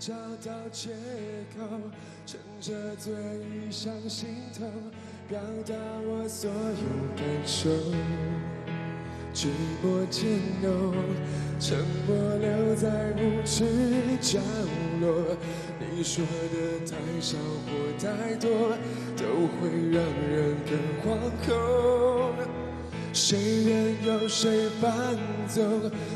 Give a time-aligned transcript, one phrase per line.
[0.00, 0.88] 找到借
[1.54, 1.62] 口，
[2.24, 4.28] 趁着醉意上心
[4.58, 4.64] 头，
[5.28, 5.74] 表达
[6.06, 7.68] 我所有感受。
[9.34, 9.48] 寂
[9.84, 10.26] 寞渐
[10.62, 10.94] 浓，
[11.60, 11.76] 沉
[12.08, 13.66] 默留在无知
[14.22, 14.40] 角
[15.02, 15.36] 落。
[15.78, 18.48] 你说的太少或太多，
[19.18, 19.26] 都
[19.58, 20.72] 会让人更
[21.04, 22.32] 惶恐。
[23.12, 25.60] 谁任由谁搬走，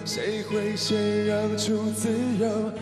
[0.07, 2.73] 谁会先让出自由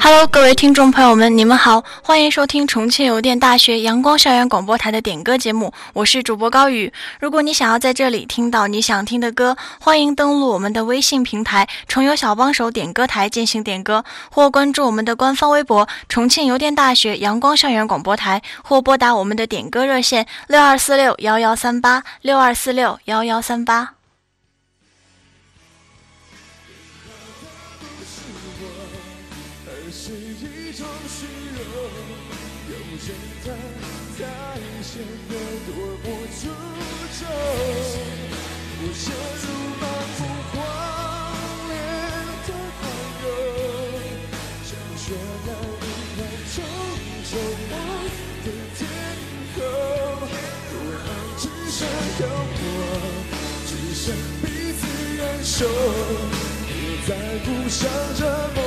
[0.00, 6.92] ？Hello，各位听众朋友们，你们好，欢迎收听重庆邮电大学阳光校园广播台的点歌节目，我是主播高宇。
[7.20, 23.97] 如果你想要在这里听到你想听的歌，欢迎登录我们的微信平台“重邮小帮手点歌台”进行点歌，或关注我们的官方微博“重庆邮电大学阳光校园广播台”，或拨打我们的点歌热线六二四六幺幺三八六二四六幺幺三八。
[34.90, 34.96] 显
[35.28, 35.32] 得
[35.66, 35.70] 多
[36.02, 36.48] 么粗
[37.18, 37.20] 重，
[38.80, 39.04] 我陷
[39.42, 39.44] 入
[39.76, 39.84] 盲
[40.16, 40.56] 目狂
[41.68, 41.70] 恋
[42.46, 42.48] 的
[42.80, 42.82] 狂
[43.20, 43.22] 热，
[44.64, 45.04] 想却
[45.44, 45.48] 难
[46.16, 46.18] 以
[46.48, 46.56] 承
[47.22, 47.30] 受。
[48.40, 48.46] 的
[48.78, 48.80] 天
[49.54, 49.56] 空，
[50.72, 51.04] 如果
[51.36, 51.76] 只剩
[52.16, 52.18] 漂
[52.56, 52.58] 泊，
[53.66, 54.02] 只剩
[54.40, 54.80] 彼此
[55.18, 55.56] 忍受，
[56.66, 56.72] 别
[57.06, 57.08] 再
[57.44, 57.78] 互相
[58.16, 58.20] 折
[58.54, 58.58] 磨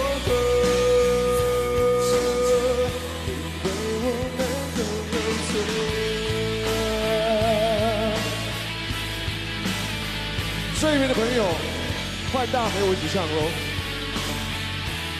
[11.31, 11.45] 没有
[12.33, 13.47] 换大陪我一起唱喽。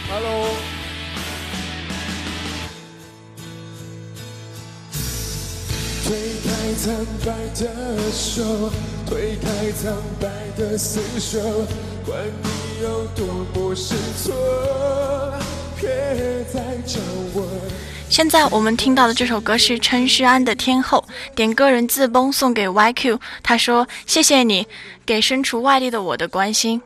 [0.09, 0.49] Hello
[6.03, 6.11] 推
[6.43, 8.69] 开苍白的手
[9.07, 10.27] 推开苍白
[10.57, 11.39] 的厮守
[12.05, 14.35] 管你有多么失措
[15.79, 15.87] 别
[16.51, 16.99] 再叫
[17.33, 17.47] 我
[18.11, 21.01] 现在我们听到的这首歌是陈诗安的《天后》，
[21.33, 24.67] 点歌人自崩送给 YQ，他说：“谢谢你
[25.05, 26.81] 给身处外地的我的关心。”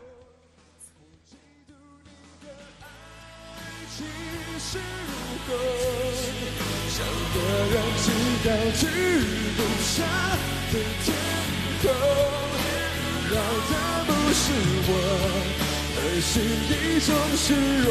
[16.36, 17.88] 是一种虚荣。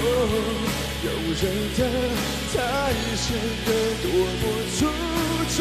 [1.02, 1.08] 有
[1.40, 1.42] 人
[1.78, 1.80] 的
[2.52, 2.54] 才
[3.16, 3.26] 显
[3.64, 3.68] 得
[4.02, 4.44] 多么
[4.76, 4.84] 出
[5.56, 5.58] 众，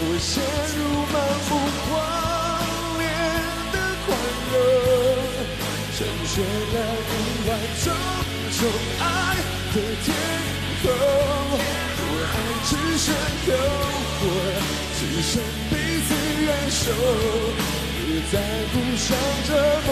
[0.00, 0.32] 我陷
[0.72, 0.80] 入
[1.12, 1.14] 盲
[1.46, 1.50] 目
[1.84, 1.92] 狂
[2.96, 3.04] 恋
[3.70, 3.76] 的
[4.06, 4.08] 宽
[4.50, 4.54] 容，
[5.92, 6.34] 成全
[6.72, 6.74] 了
[7.04, 7.14] 一
[7.46, 7.50] 万
[7.84, 7.86] 种
[8.56, 8.58] 种
[8.98, 9.04] 爱
[9.74, 10.08] 的天
[10.80, 10.84] 空。
[11.98, 13.04] 若爱只剩
[13.46, 13.52] 诱
[14.16, 14.24] 惑，
[14.96, 15.30] 只剩
[15.68, 16.08] 彼此
[16.46, 16.80] 忍受。
[18.06, 18.34] 别再
[18.72, 19.06] 互相
[19.46, 19.48] 折
[19.84, 19.88] 磨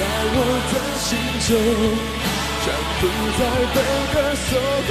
[0.00, 0.36] 在我
[0.72, 1.08] 的心
[1.44, 1.48] 中，
[2.64, 2.66] 像
[3.00, 3.02] 不
[3.36, 3.40] 在
[3.74, 3.76] 被
[4.14, 4.48] 歌所
[4.88, 4.90] 候。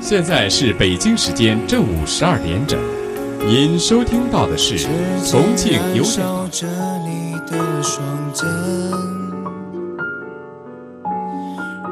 [0.00, 2.76] 现在是北京时间正午十二点整，
[3.46, 4.76] 您收听到的是
[5.24, 6.26] 重庆邮电。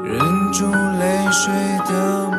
[0.03, 0.19] 人。
[0.19, 0.19] 忍
[0.51, 1.53] 住泪水
[1.87, 2.29] 的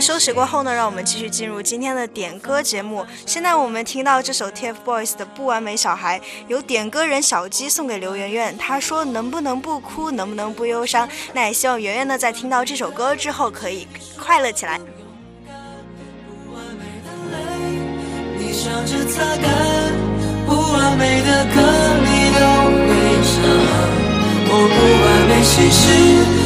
[0.00, 3.04] 休息过后呢，让我们继续进入今天的点歌节目。
[3.24, 8.56] 现在我们听到这首 TFBOYS 的《不完美小孩》，由点歌人小鸡送给刘媛媛。
[8.58, 10.10] 他说：“能不能不哭？
[10.10, 13.86] 能不能不忧伤？”那也希望圆圆呢，在听到这首歌之后可以
[14.18, 14.78] 快乐起来。
[14.78, 17.36] 不完美的泪
[18.38, 19.46] 你笑着擦干
[20.46, 21.60] 不完美的歌，
[22.04, 22.40] 你都
[22.86, 22.88] 会
[23.22, 23.34] 唱。
[24.48, 26.45] 我不完美，心事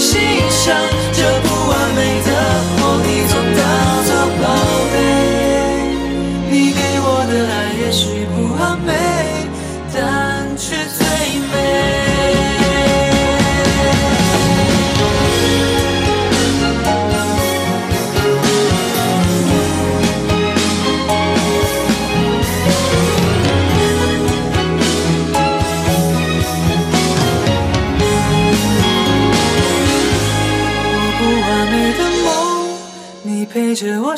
[0.00, 0.18] 心
[0.48, 0.74] 上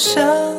[0.03, 0.52] 想；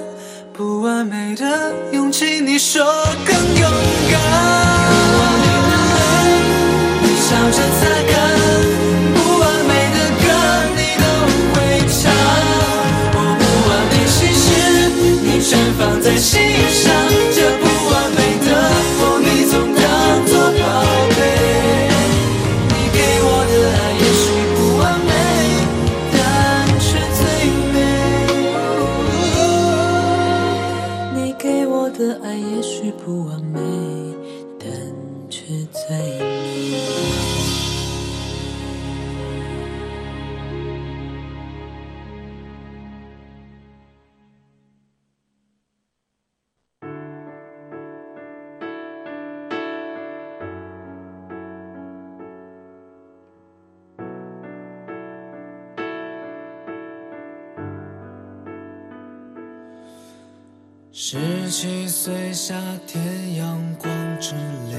[60.95, 62.53] 十七岁夏
[62.85, 64.35] 天，阳光炽
[64.69, 64.77] 烈，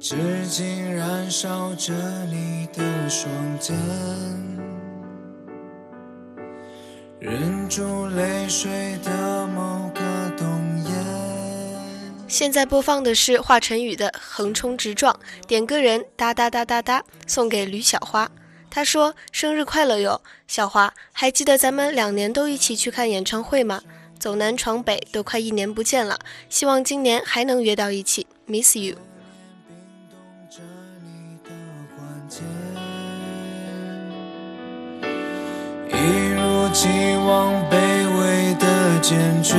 [0.00, 0.16] 至
[0.48, 1.92] 今燃烧着
[2.30, 3.76] 你的双肩，
[7.20, 10.00] 忍住泪水的某个
[10.38, 10.90] 冬夜。
[12.26, 15.12] 现在播放的是华晨宇的《横冲直撞》，
[15.46, 18.30] 点歌人哒哒哒哒哒，送给吕小花。
[18.74, 20.94] 他说：“生日快乐哟，小华！
[21.12, 23.82] 还记得咱们两年都一起去看演唱会吗？
[24.18, 28.96] 走南闯北都快一年不见了，希望今年还能约到一起，Miss you。
[35.90, 35.94] 一
[36.30, 36.88] 如既
[37.26, 37.76] 往卑
[38.16, 39.54] 微的坚决，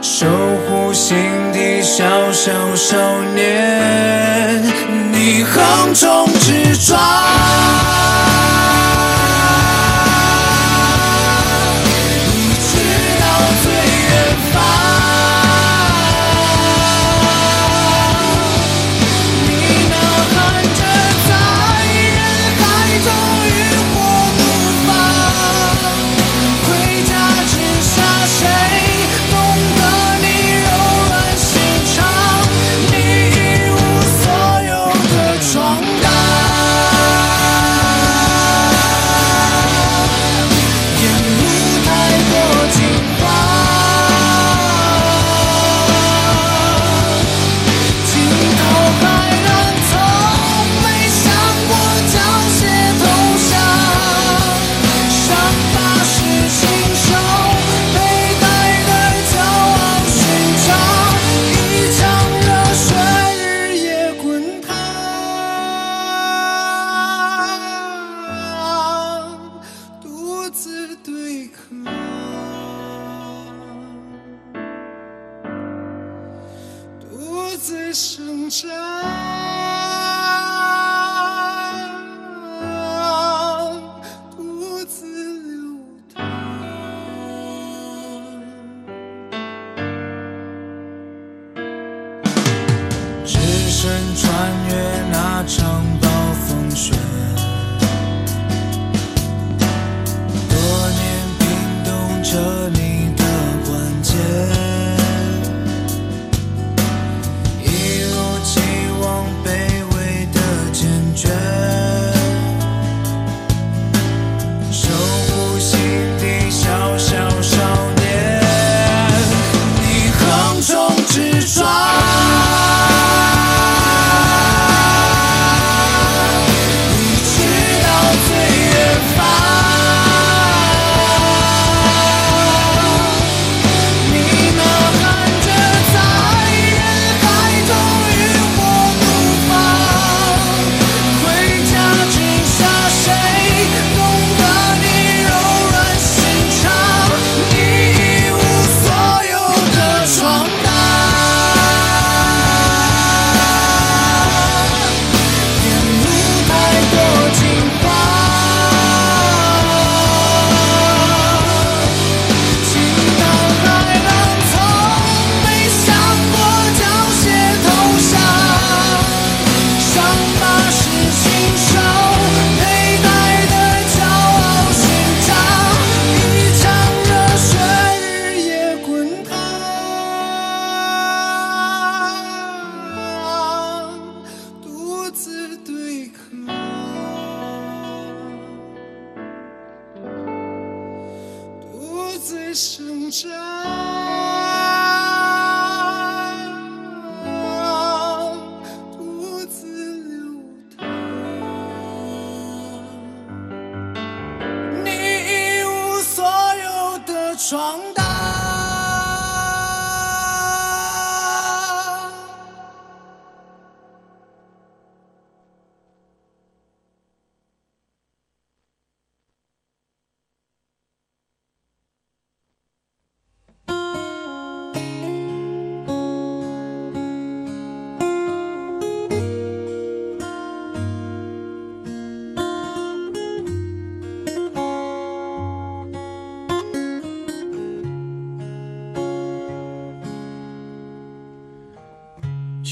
[0.00, 0.26] 守
[0.66, 1.14] 护心
[1.52, 4.62] 底小小少年，
[5.26, 7.23] 你横冲直撞。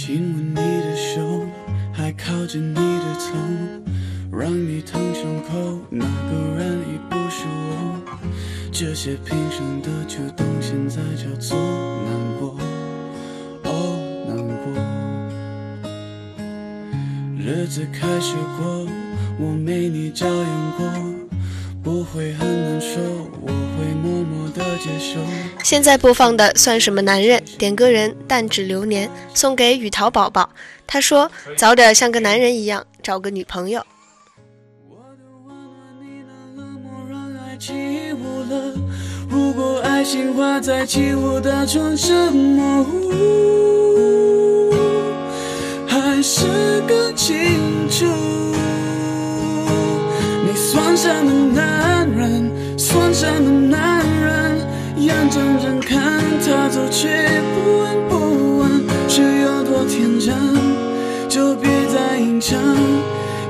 [0.05, 1.47] 亲吻你的手，
[1.93, 3.39] 还靠着你的头，
[4.37, 5.79] 让你烫胸口。
[5.89, 8.03] 那个人已不是我，
[8.73, 12.59] 这些平生的举动，现在叫做难过。
[13.63, 13.71] 哦，
[14.27, 14.75] 难过。
[17.39, 18.89] 日子开始过，
[19.39, 20.85] 我没你照样过，
[21.81, 22.99] 不会很难受。
[25.99, 27.43] 播放的算什么男人？
[27.59, 30.51] 点歌人弹指流年送给雨桃宝宝。
[30.87, 33.85] 他说：“早点像个男人一样找个女朋友。”
[37.59, 37.73] 起
[38.13, 38.75] 雾了。
[39.31, 43.13] 如果爱情画在起雾的窗上模糊，
[45.87, 48.05] 还是更清楚。
[50.45, 52.52] 你算什么男人？
[52.93, 54.61] 算什么男人？
[54.99, 57.09] 眼睁睁看他走，却
[57.55, 60.35] 不闻不问，是有多天真？
[61.27, 62.61] 就别再硬撑，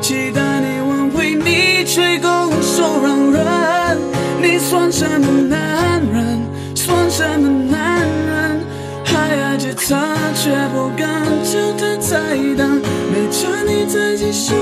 [0.00, 2.30] 期待你挽回，你却拱
[2.62, 3.98] 手让人。
[4.40, 6.40] 你算什么男人？
[6.76, 8.60] 算什么男人？
[9.04, 12.80] 还爱着他，却不敢叫他再等。
[13.10, 14.54] 没差你再继续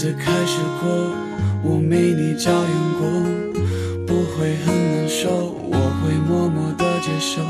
[0.00, 0.88] 自开始过，
[1.62, 3.06] 我没你照样过，
[4.06, 7.42] 不会很难受，我会默默的接受。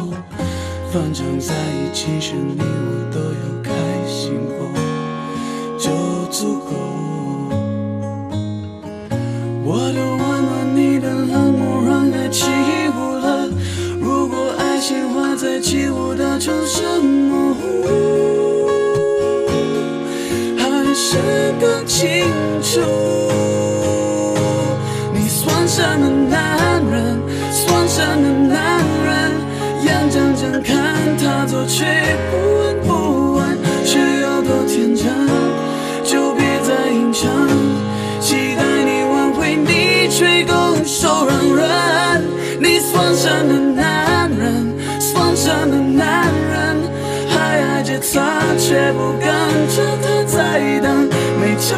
[0.91, 3.50] 反正在一起时，你我都有
[31.71, 31.87] 却
[32.33, 35.07] 不闻不问，是有多天真？
[36.03, 37.31] 就别再硬撑，
[38.21, 42.25] 期待你挽回，你却拱手让人。
[42.59, 44.75] 你算什么男人？
[44.99, 46.77] 算什么男人？
[47.29, 49.31] 还爱着他，却不敢
[49.69, 51.09] 叫他再等。
[51.41, 51.77] 没差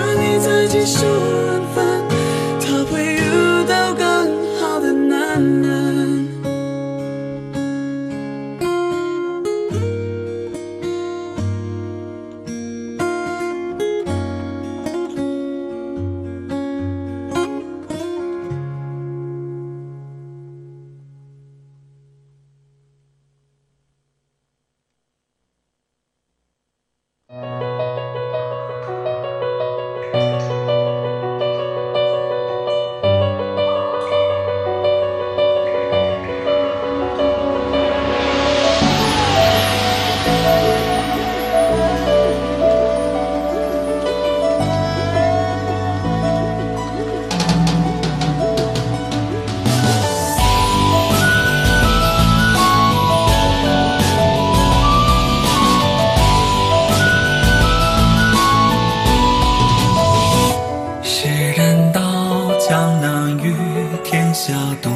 [64.32, 64.90] 下渡。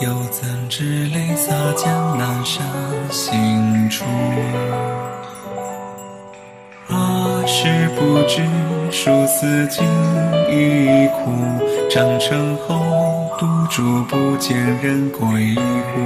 [0.00, 2.66] 又怎知泪洒江南山
[3.10, 4.04] 行处？
[6.86, 8.42] 若是不知
[8.90, 9.84] 数四锦
[10.50, 11.30] 衣裤，
[11.90, 12.82] 长城后
[13.38, 16.00] 独住不见人归户。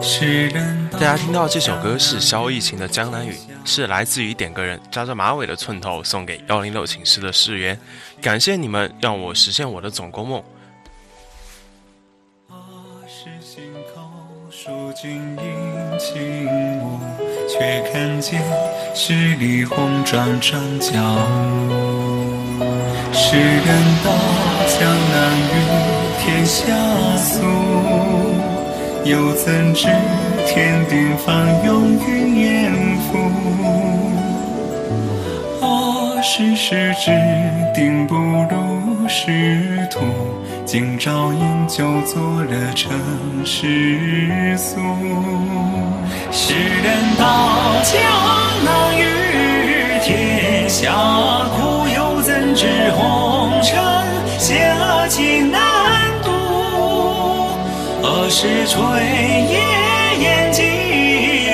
[0.00, 3.32] 诗人大家听到这首歌是萧逸晴的《江南雨》，
[3.66, 7.78] 是来自于点歌人扎着马尾的寸头送给幺零六寝室的室员，
[8.22, 10.42] 感谢你们让我实现我的总工梦。
[13.08, 14.00] 是心口
[14.50, 16.46] 数君阴晴
[16.80, 17.00] 雾，
[17.48, 18.40] 却看见
[18.94, 20.92] 十里红妆转角
[21.68, 22.62] 舞。
[23.12, 23.66] 诗人
[24.04, 24.12] 道
[24.78, 25.54] 江南雨，
[26.20, 26.72] 天下
[27.16, 27.42] 俗。
[29.04, 29.86] 又怎知
[30.48, 32.95] 天定方用云烟
[36.28, 37.12] 世事之
[37.72, 40.00] 定不如仕途，
[40.64, 42.90] 今朝饮酒作乐成
[43.44, 44.80] 世俗。
[46.32, 47.94] 诗人道江
[48.64, 49.04] 南雨，
[50.02, 50.92] 天下
[51.54, 53.78] 苦，又怎知红尘
[54.36, 54.74] 险
[55.08, 55.62] 情难
[56.24, 56.30] 渡？
[58.02, 60.62] 何时炊烟烟几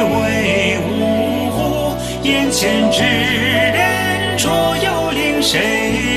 [0.01, 1.95] 为五湖？
[2.23, 3.03] 眼前之
[4.43, 6.12] 说要领谁？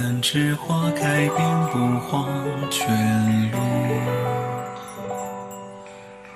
[0.00, 1.36] 怎知花开遍
[1.70, 2.26] 不黄
[2.70, 2.88] 泉
[3.52, 3.58] 路？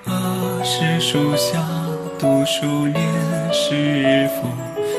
[0.05, 0.13] 啊，
[0.63, 1.65] 是树下
[2.19, 3.03] 读书念
[3.55, 4.49] 诗赋，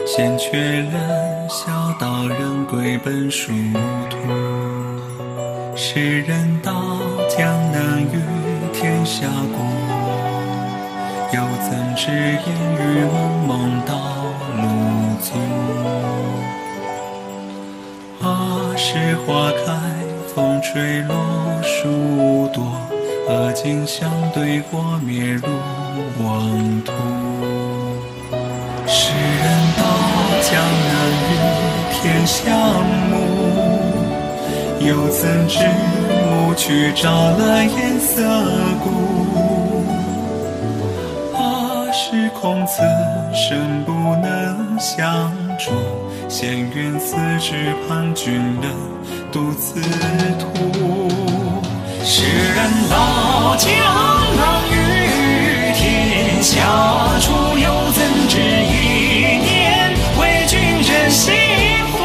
[0.07, 3.51] 闲却人，笑道人归本殊
[4.09, 4.17] 途。
[5.75, 6.97] 世人道
[7.29, 8.19] 江南雨
[8.73, 9.61] 天下孤，
[11.31, 12.49] 又怎知烟
[12.79, 13.93] 雨蒙蒙道
[14.57, 14.63] 路
[15.21, 15.35] 阻？
[18.77, 19.73] 是花开
[20.33, 21.15] 风吹落
[21.63, 22.61] 树多，
[23.29, 25.47] 恶景相对过灭入
[26.21, 26.91] 妄图。
[28.85, 29.45] 世人
[29.77, 29.83] 道
[30.41, 30.93] 江南
[31.29, 31.33] 与
[31.93, 32.41] 天下
[33.09, 33.15] 暮。
[34.85, 35.57] 又怎知
[36.29, 38.21] 暮去朝来颜色
[38.83, 38.85] 故？
[41.33, 42.83] 啊，是空此
[43.33, 45.71] 生不能相助，
[46.27, 48.71] 闲云此志盼君人
[49.31, 49.81] 独自
[50.39, 50.45] 图。
[52.03, 53.69] 世人道江
[54.37, 54.73] 南与
[55.73, 56.53] 天下
[57.19, 61.33] 处，又怎知一念为君人幸
[61.91, 61.97] 福？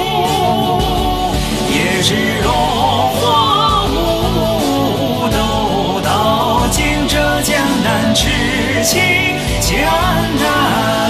[1.71, 2.09] 也知
[2.43, 2.49] 落
[3.17, 3.93] 花无
[5.31, 6.09] 斗，道
[6.71, 7.51] 尽这江
[7.85, 8.29] 南痴
[8.85, 8.99] 情
[9.61, 9.75] 江
[10.41, 11.10] 南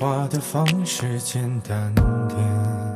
[0.00, 1.94] 话的方式简单
[2.26, 2.94] 点，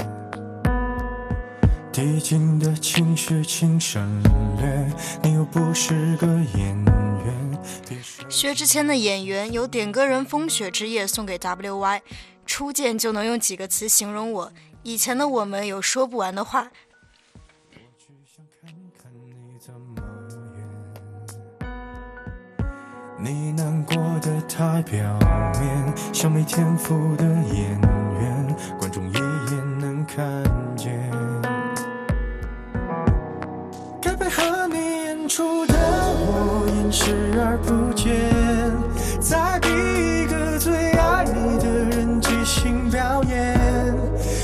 [1.93, 4.23] 递进的情绪请省
[4.57, 4.90] 略，
[5.23, 7.61] 你又不是个演员。
[8.31, 12.01] 薛之谦的《演员》有点歌人风雪之夜送给 WY，
[12.47, 14.51] 初见就能用几个词形容我。
[14.83, 16.71] 以前的我们有说不完的话，
[23.25, 25.01] 你难过的太表
[25.59, 27.81] 面，像没天赋的演
[28.21, 30.27] 员，观众一眼能看
[30.77, 30.93] 见。
[34.03, 38.13] 该配合你演出的我演视而不见，
[39.23, 43.59] 在逼一个最爱你的人即兴表演。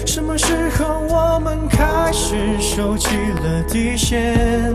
[0.07, 4.75] 什么时候我们开始收起了底线？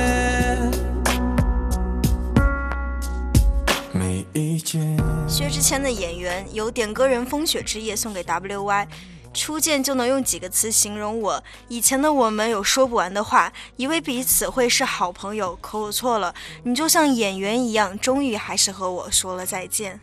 [5.27, 8.87] 薛之谦的《演员》有点歌人风雪之夜送给 WY。
[9.33, 11.41] 初见就能用几个词形容我。
[11.69, 16.35] 以前的我们有说不完的话，以为彼此会是好朋友，可我错了。
[16.63, 20.01] 你就像演员一样，终于还是和我说了再见。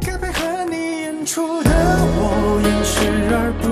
[0.00, 3.71] 该配合你演出的我演视而不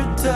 [0.23, 0.31] 的？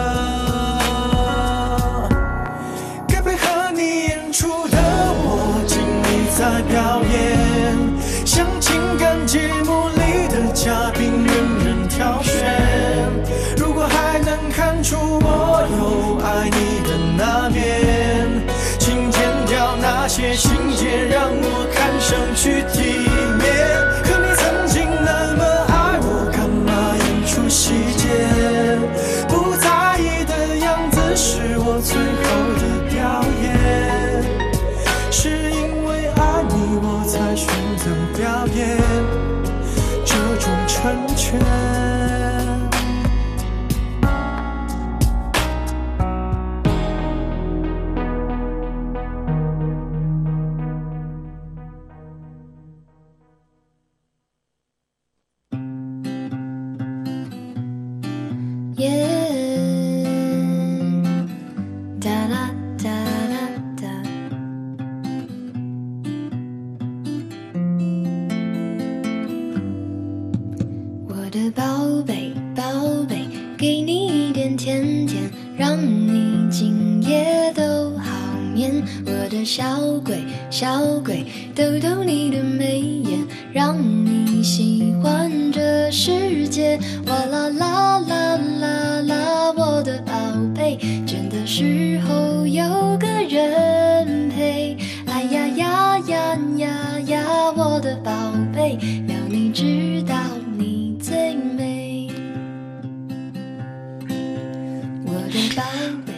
[3.07, 7.14] 该配合你演出的我尽力在表演，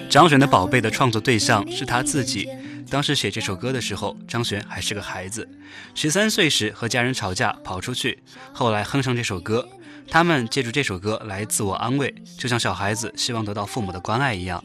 [0.09, 2.49] 张悬的《宝贝》的创作对象是他自己。
[2.89, 5.47] 当时写这首歌的时候，张悬还是个孩子，
[5.93, 8.19] 十三岁时和家人吵架跑出去，
[8.53, 9.67] 后来哼上这首歌。
[10.09, 14.63] 他们借助这首歌来自我安慰，就像小孩子希望得到父母的关爱一样。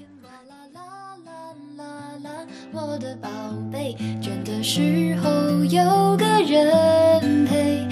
[2.70, 3.28] 我的宝
[3.72, 7.91] 贝，倦的时候有个人陪。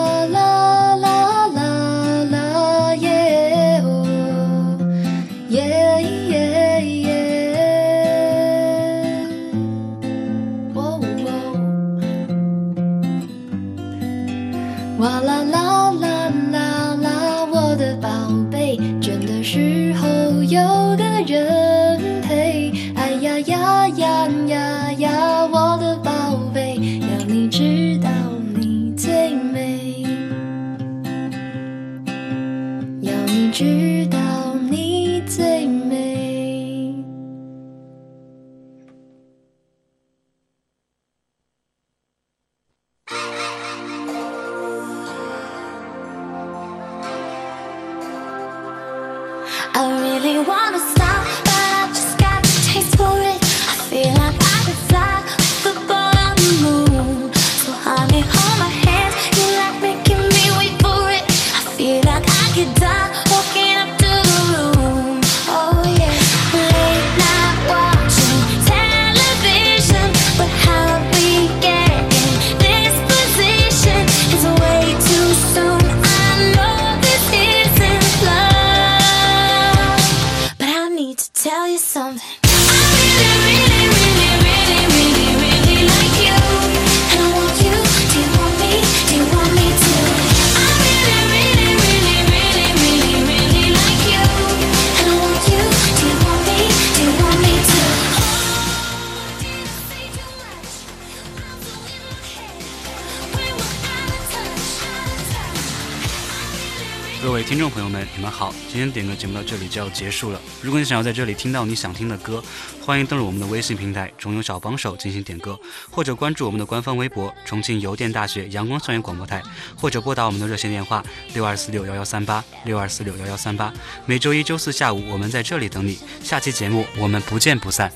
[108.41, 108.51] 好！
[108.67, 110.41] 今天点歌节目到这里就要结束了。
[110.63, 112.43] 如果你想要在这里听到你想听的歌，
[112.83, 115.59] 欢迎登录我们的微信平台“中有小帮手”进行点歌，
[115.91, 119.43] 或者关注我们的官方微博“重庆邮电大学阳光校园广播台”，
[119.77, 123.71] 或者拨打我们的热线电话六二四六幺幺三八六二四六幺幺三八。
[124.07, 125.99] 每周一、周四下午我们在这里等你。
[126.23, 127.93] 下期节目我们不见不散。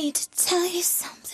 [0.00, 1.29] need to tell you something.